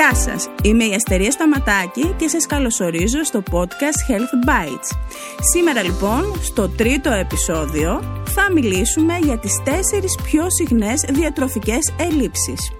[0.00, 4.98] Γεια σας, είμαι η Αστερία Σταματάκη και σας καλωσορίζω στο podcast Health Bites.
[5.52, 12.72] Σήμερα λοιπόν, στο τρίτο επεισόδιο, θα μιλήσουμε για τις τέσσερις πιο συχνές διατροφικές ελλείψεις.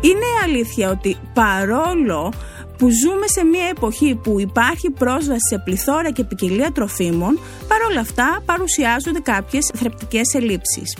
[0.00, 2.32] Είναι αλήθεια ότι παρόλο
[2.78, 8.42] που ζούμε σε μια εποχή που υπάρχει πρόσβαση σε πληθώρα και ποικιλία τροφίμων, παρόλα αυτά
[8.44, 10.96] παρουσιάζονται κάποιες θρεπτικές ελλείψεις.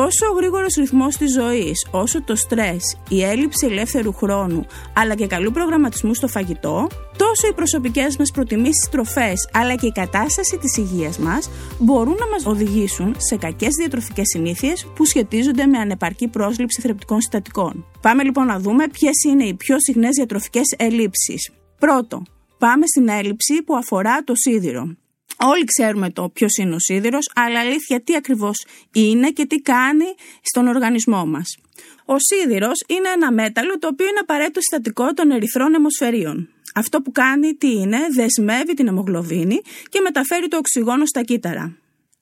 [0.00, 5.26] Τόσο ο γρήγορος ρυθμός της ζωής, όσο το στρες, η έλλειψη ελεύθερου χρόνου, αλλά και
[5.26, 6.86] καλού προγραμματισμού στο φαγητό,
[7.16, 12.28] τόσο οι προσωπικές μας προτιμήσεις τροφές, αλλά και η κατάσταση της υγείας μας, μπορούν να
[12.28, 17.86] μας οδηγήσουν σε κακές διατροφικές συνήθειες που σχετίζονται με ανεπαρκή πρόσληψη θρεπτικών συστατικών.
[18.00, 21.50] Πάμε λοιπόν να δούμε ποιες είναι οι πιο συχνές διατροφικές ελλείψεις.
[21.78, 22.22] Πρώτο,
[22.58, 24.96] πάμε στην έλλειψη που αφορά το σίδηρο.
[25.38, 30.04] Όλοι ξέρουμε το ποιος είναι ο σίδηρος, αλλά αλήθεια τι ακριβώς είναι και τι κάνει
[30.42, 31.56] στον οργανισμό μας.
[32.04, 36.48] Ο σίδηρος είναι ένα μέταλλο το οποίο είναι απαραίτητο συστατικό των ερυθρών αιμοσφαιρίων.
[36.74, 41.76] Αυτό που κάνει τι είναι, δεσμεύει την αιμογλωβίνη και μεταφέρει το οξυγόνο στα κύτταρα.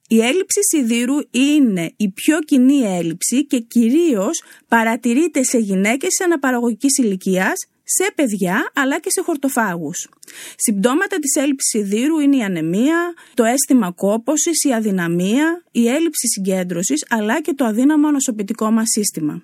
[0.08, 7.66] Η έλλειψη σιδήρου είναι η πιο κοινή έλλειψη και κυρίως παρατηρείται σε γυναίκες αναπαραγωγικής ηλικίας,
[7.96, 10.08] σε παιδιά αλλά και σε χορτοφάγους.
[10.56, 17.06] Συμπτώματα της έλλειψης σιδήρου είναι η ανεμία, το αίσθημα κόπωσης, η αδυναμία, η έλλειψη συγκέντρωσης
[17.08, 19.42] αλλά και το αδύναμο ανοσοποιητικό μας σύστημα.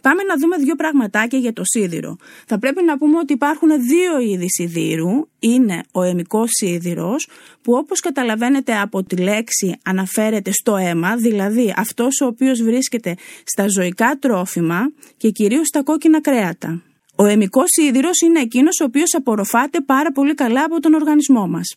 [0.00, 2.16] Πάμε να δούμε δύο πραγματάκια για το σίδηρο.
[2.46, 5.10] Θα πρέπει να πούμε ότι υπάρχουν δύο είδη σιδήρου.
[5.38, 7.28] Είναι ο αιμικός σίδηρος,
[7.62, 13.66] που όπως καταλαβαίνετε από τη λέξη αναφέρεται στο αίμα, δηλαδή αυτός ο οποίος βρίσκεται στα
[13.68, 16.82] ζωικά τρόφιμα και κυρίως στα κόκκινα κρέατα.
[17.16, 21.74] Ο αιμικός σίδηρος είναι εκείνος ο οποίος απορροφάται πάρα πολύ καλά από τον οργανισμό μας.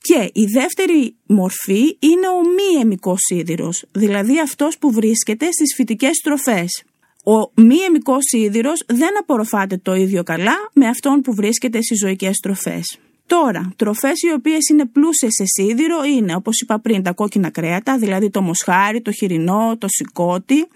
[0.00, 6.18] Και η δεύτερη μορφή είναι ο μη αιμικός σίδηρος, δηλαδή αυτός που βρίσκεται στις φυτικές
[6.18, 6.82] τροφές.
[7.24, 12.36] Ο μη αιμικός σίδηρος δεν απορροφάται το ίδιο καλά με αυτόν που βρίσκεται στις ζωικές
[12.36, 12.98] τροφές.
[13.26, 17.98] Τώρα, τροφές οι οποίες είναι πλούσιες σε σίδηρο είναι, όπως είπα πριν, τα κόκκινα κρέατα,
[17.98, 20.66] δηλαδή το μοσχάρι, το χοιρινό, το σηκώτη,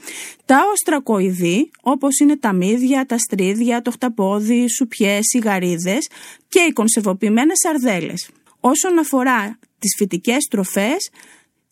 [0.45, 6.09] τα οστρακοειδή, όπως είναι τα μύδια, τα στρίδια, το χταπόδι, οι σουπιές, οι γαρίδες
[6.49, 8.29] και οι κονσεβοποιημένες σαρδέλες.
[8.61, 11.11] Όσον αφορά τις φυτικές τροφές,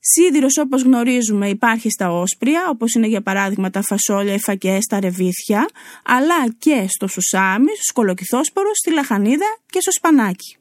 [0.08, 5.00] Σίδηρος όπως γνωρίζουμε υπάρχει στα όσπρια, όπως είναι για παράδειγμα τα φασόλια, οι φακές, τα
[5.00, 5.68] ρεβίθια,
[6.04, 10.56] αλλά και στο σουσάμι, στο σκολοκυθόσπορο, στη λαχανίδα και στο σπανάκι.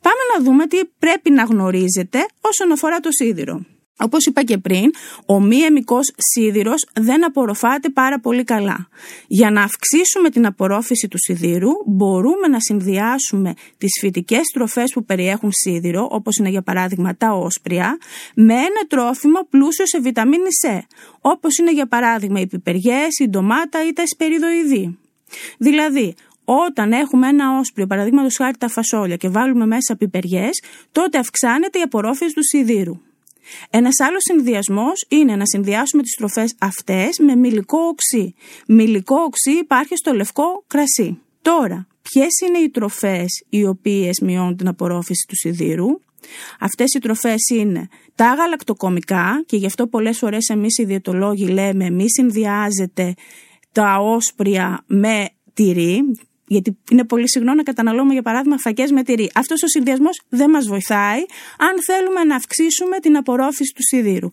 [0.00, 3.64] Πάμε να δούμε τι πρέπει να γνωρίζετε όσον αφορά το σίδηρο.
[4.00, 4.90] Όπως είπα και πριν,
[5.26, 8.88] ο μη αιμικός σίδηρος δεν απορροφάται πάρα πολύ καλά.
[9.26, 15.50] Για να αυξήσουμε την απορρόφηση του σιδήρου, μπορούμε να συνδυάσουμε τις φυτικές τροφές που περιέχουν
[15.52, 17.98] σίδηρο, όπως είναι για παράδειγμα τα όσπρια,
[18.34, 20.78] με ένα τρόφιμο πλούσιο σε βιταμίνη C,
[21.20, 24.98] όπως είναι για παράδειγμα οι πιπεριές, η ντομάτα ή τα εσπεριδοειδή.
[25.58, 26.14] Δηλαδή,
[26.50, 31.82] όταν έχουμε ένα όσπριο, παραδείγματος χάρη τα φασόλια και βάλουμε μέσα πιπεριές, τότε αυξάνεται η
[31.82, 33.00] απορρόφηση του σιδήρου.
[33.70, 38.34] Ένας άλλος συνδυασμός είναι να συνδυάσουμε τις τροφέ αυτές με μιλικό οξύ.
[38.66, 41.18] Μιλικό οξύ υπάρχει στο λευκό κρασί.
[41.42, 45.86] Τώρα, ποιες είναι οι τροφές οι οποίες μειώνουν την απορρόφηση του σιδήρου;
[46.60, 51.90] Αυτές οι τροφές είναι τα γαλακτοκομικά και γι' αυτό πολλές φορές εμείς οι διαιτολόγοι λέμε
[51.90, 53.14] μη συνδυάζεται
[53.72, 56.00] τα όσπρια με τυρί
[56.48, 59.30] γιατί είναι πολύ συχνό να καταναλώνουμε, για παράδειγμα, φακές με τυρί.
[59.34, 61.20] Αυτός ο συνδυασμός δεν μας βοηθάει
[61.58, 64.28] αν θέλουμε να αυξήσουμε την απορρόφηση του σιδήρου.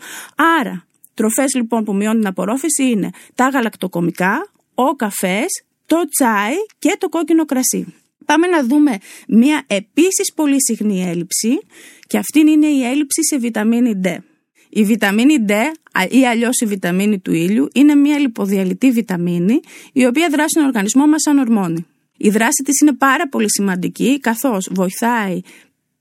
[0.60, 6.96] Άρα, τροφές λοιπόν που μειώνουν την απορρόφηση είναι τα γαλακτοκομικά, ο καφές, το τσάι και
[7.00, 7.94] το κόκκινο κρασί.
[8.26, 11.60] Πάμε να δούμε μία επίσης πολύ συχνή έλλειψη
[12.08, 14.18] και αυτή είναι η έλλειψη σε βιταμίνη D.
[14.70, 15.52] Η βιταμίνη D
[16.10, 19.60] ή αλλιώς η βιταμίνη του ήλιου είναι μια λιποδιαλυτή βιταμίνη
[19.94, 21.86] η οποία δράσει στον οργανισμό μας σαν ορμόνη.
[22.26, 25.40] Η δράση της είναι πάρα πολύ σημαντική καθώς βοηθάει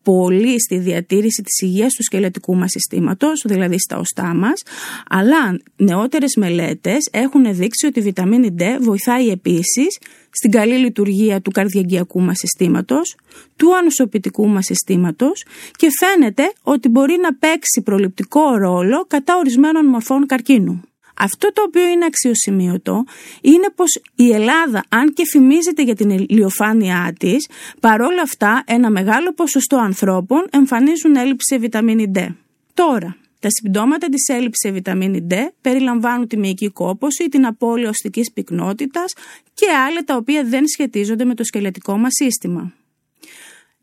[0.02, 4.62] πολύ στη διατήρηση της υγείας του σκελετικού μας συστήματος, δηλαδή στα οστά μας,
[5.08, 9.98] αλλά νεότερες μελέτες έχουν δείξει ότι η βιταμίνη D βοηθάει επίσης
[10.30, 13.16] στην καλή λειτουργία του καρδιαγγειακού μας συστήματος,
[13.56, 15.44] του ανοσοποιητικού μας συστήματος
[15.76, 20.82] και φαίνεται ότι μπορεί να παίξει προληπτικό ρόλο κατά ορισμένων μορφών καρκίνου.
[21.18, 23.04] Αυτό το οποίο είναι αξιοσημείωτο
[23.40, 27.48] είναι πως η Ελλάδα, αν και φημίζεται για την ηλιοφάνειά της,
[27.80, 32.26] παρόλα αυτά ένα μεγάλο ποσοστό ανθρώπων εμφανίζουν έλλειψη σε βιταμίνη D.
[32.74, 39.12] Τώρα, Τα συμπτώματα της έλλειψης βιταμίνη D περιλαμβάνουν τη μυϊκή κόπωση, την απώλεια οστικής πυκνότητας
[39.54, 42.72] και άλλα τα οποία δεν σχετίζονται με το σκελετικό μας σύστημα.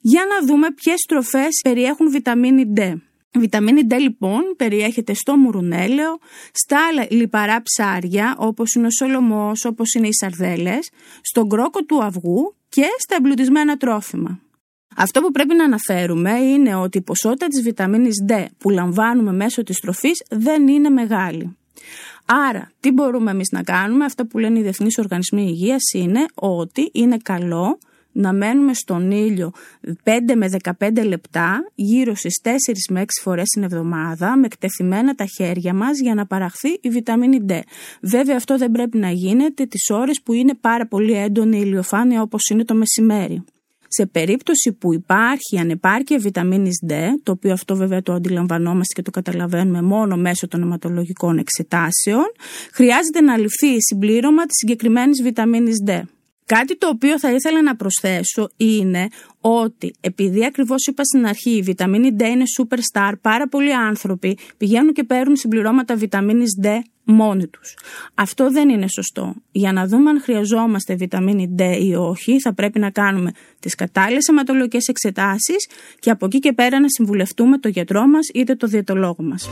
[0.01, 2.93] Για να δούμε ποιες τροφές περιέχουν βιταμίνη D.
[3.39, 6.17] Βιταμίνη D λοιπόν περιέχεται στο μουρουνέλαιο,
[6.53, 6.79] στα
[7.09, 10.89] λιπαρά ψάρια όπως είναι ο σολομός, όπως είναι οι σαρδέλες,
[11.21, 14.39] στον κρόκο του αυγού και στα εμπλουτισμένα τρόφιμα.
[14.95, 19.63] Αυτό που πρέπει να αναφέρουμε είναι ότι η ποσότητα της βιταμίνης D που λαμβάνουμε μέσω
[19.63, 21.55] της τροφής δεν είναι μεγάλη.
[22.25, 26.89] Άρα, τι μπορούμε εμείς να κάνουμε, αυτό που λένε οι Διεθνείς Οργανισμοί Υγείας είναι ότι
[26.93, 27.77] είναι καλό
[28.11, 29.51] να μένουμε στον ήλιο
[30.03, 30.49] 5 με
[30.79, 32.49] 15 λεπτά, γύρω στις 4
[32.89, 37.45] με 6 φορές την εβδομάδα, με εκτεθειμένα τα χέρια μας για να παραχθεί η βιταμίνη
[37.49, 37.59] D.
[38.01, 42.21] Βέβαια αυτό δεν πρέπει να γίνεται τις ώρες που είναι πάρα πολύ έντονη η ηλιοφάνεια
[42.21, 43.43] όπως είναι το μεσημέρι.
[43.93, 46.93] Σε περίπτωση που υπάρχει ανεπάρκεια βιταμίνης D,
[47.23, 52.25] το οποίο αυτό βέβαια το αντιλαμβανόμαστε και το καταλαβαίνουμε μόνο μέσω των αιματολογικών εξετάσεων,
[52.73, 56.01] χρειάζεται να ληφθεί συμπλήρωμα της συγκεκριμένης βιταμίνης D.
[56.57, 59.07] Κάτι το οποίο θα ήθελα να προσθέσω είναι
[59.41, 64.93] ότι επειδή ακριβώς είπα στην αρχή η βιταμίνη D είναι superstar, πάρα πολλοί άνθρωποι πηγαίνουν
[64.93, 66.67] και παίρνουν συμπληρώματα βιταμίνης D
[67.03, 67.77] μόνοι τους.
[68.13, 69.33] Αυτό δεν είναι σωστό.
[69.51, 74.27] Για να δούμε αν χρειαζόμαστε βιταμίνη D ή όχι θα πρέπει να κάνουμε τις κατάλληλες
[74.27, 75.69] αιματολογικές εξετάσεις
[75.99, 79.49] και από εκεί και πέρα να συμβουλευτούμε το γιατρό μας είτε το διαιτολόγο μας.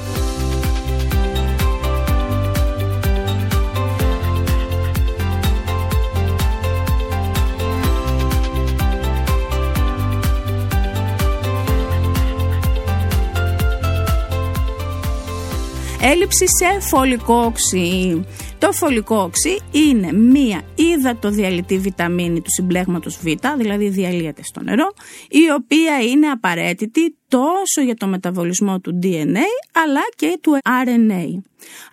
[16.22, 18.24] Έλλειψη σε φωλικό οξύ.
[18.58, 23.26] Το φωλικό οξύ είναι μία υδατοδιαλυτή βιταμίνη του συμπλέγματος Β,
[23.58, 24.94] δηλαδή διαλύεται στο νερό,
[25.30, 31.26] η οποία είναι απαραίτητη τόσο για το μεταβολισμό του DNA αλλά και του RNA.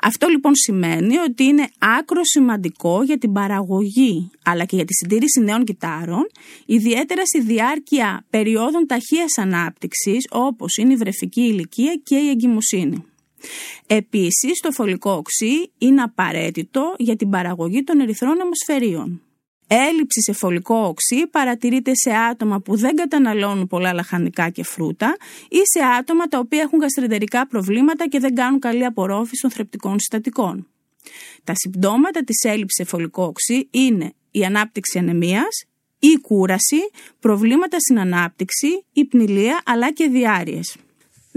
[0.02, 5.40] Αυτό λοιπόν σημαίνει ότι είναι άκρο σημαντικό για την παραγωγή αλλά και για τη συντήρηση
[5.40, 6.26] νέων κυτάρων,
[6.66, 13.04] ιδιαίτερα στη διάρκεια περιόδων ταχείας ανάπτυξης όπως είναι η βρεφική ηλικία και η εγκυμοσύνη.
[13.86, 19.20] Επίσης, το φωλικό οξύ είναι απαραίτητο για την παραγωγή των ερυθρών αιμοσφαιρίων.
[19.66, 25.16] Έλλειψη σε φωλικό οξύ παρατηρείται σε άτομα που δεν καταναλώνουν πολλά λαχανικά και φρούτα
[25.48, 29.98] ή σε άτομα τα οποία έχουν γαστρεντερικά προβλήματα και δεν κάνουν καλή απορρόφηση των θρεπτικών
[29.98, 30.66] συστατικών.
[31.44, 35.64] Τα συμπτώματα της έλλειψης σε φωλικό οξύ είναι η ανάπτυξη ανεμίας,
[35.98, 36.80] η κούραση,
[37.20, 40.76] προβλήματα στην ανάπτυξη, η πνηλία αλλά και διάρειες.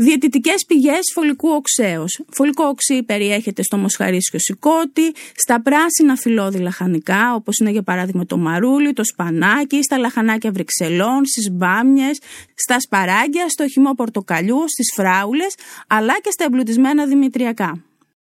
[0.01, 2.21] Διαιτητικές πηγές φωλικού οξέως.
[2.29, 8.37] Φωλικό οξύ περιέχεται στο μοσχαρίσιο σηκώτη, στα πράσινα φυλλώδη λαχανικά, όπως είναι για παράδειγμα το
[8.37, 12.19] μαρούλι, το σπανάκι, στα λαχανάκια βρυξελών, στις μπάμιες,
[12.55, 15.55] στα σπαράγγια, στο χυμό πορτοκαλιού, στις φράουλες,
[15.87, 17.83] αλλά και στα εμπλουτισμένα δημητριακά.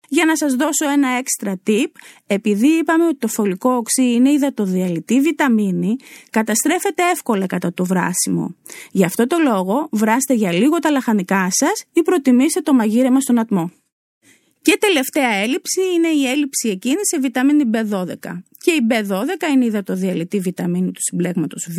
[0.09, 1.91] Για να σας δώσω ένα έξτρα tip,
[2.27, 5.95] επειδή είπαμε ότι το φωλικό οξύ είναι υδατοδιαλυτή βιταμίνη,
[6.29, 8.55] καταστρέφεται εύκολα κατά το βράσιμο.
[8.91, 13.39] Γι' αυτό το λόγο βράστε για λίγο τα λαχανικά σας ή προτιμήστε το μαγείρεμα στον
[13.39, 13.71] ατμό.
[14.61, 18.41] Και τελευταία έλλειψη είναι η έλλειψη εκείνη σε βιταμίνη B12.
[18.61, 21.77] Και η B12 είναι η υδατοδιαλυτή βιταμίνη του συμπλέγματος Β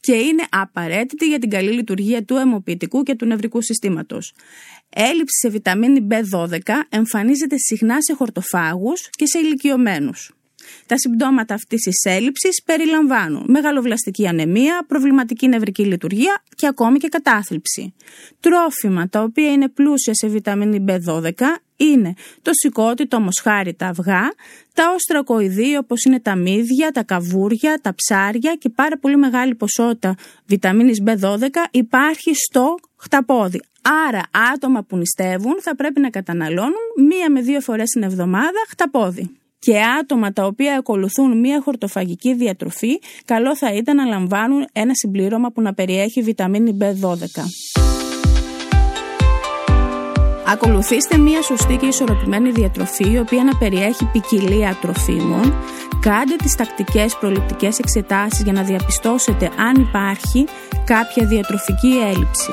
[0.00, 4.34] και είναι απαραίτητη για την καλή λειτουργία του αιμοποιητικού και του νευρικού συστήματος.
[4.88, 6.58] Έλλειψη σε βιταμίνη B12
[6.88, 10.32] εμφανίζεται συχνά σε χορτοφάγους και σε ηλικιωμένους.
[10.86, 17.94] Τα συμπτώματα αυτής της έλλειψης περιλαμβάνουν μεγαλοβλαστική ανεμία, προβληματική νευρική λειτουργία και ακόμη και κατάθλιψη.
[18.40, 21.32] Τρόφιμα τα οποία είναι πλούσια σε βιταμίνη B12
[21.82, 24.32] είναι το σηκώτη, το μοσχάρι, τα αυγά,
[24.74, 30.14] τα όστρακοειδή όπως είναι τα μύδια, τα καβούρια, τα ψάρια και πάρα πολύ μεγάλη ποσότητα
[30.46, 31.38] βιταμίνης B12
[31.70, 33.60] υπάρχει στο χταπόδι.
[34.08, 34.22] Άρα
[34.54, 39.80] άτομα που νηστεύουν θα πρέπει να καταναλώνουν μία με δύο φορές την εβδομάδα χταπόδι και
[40.00, 45.60] άτομα τα οποία ακολουθούν μια χορτοφαγική διατροφή, καλό θα ήταν να λαμβάνουν ένα συμπλήρωμα που
[45.60, 47.81] να περιέχει βιταμίνη B12.
[50.52, 55.54] Ακολουθήστε μια σωστή και ισορροπημένη διατροφή η οποία να περιέχει ποικιλία τροφίμων.
[56.00, 60.46] Κάντε τις τακτικές προληπτικές εξετάσεις για να διαπιστώσετε αν υπάρχει
[60.84, 62.50] κάποια διατροφική έλλειψη.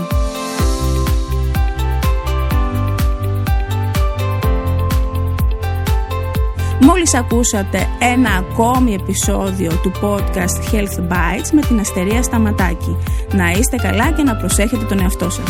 [6.82, 12.98] Μόλις ακούσατε ένα ακόμη επεισόδιο του podcast Health Bites με την Αστερία Σταματάκη.
[13.32, 15.50] Να είστε καλά και να προσέχετε τον εαυτό σας.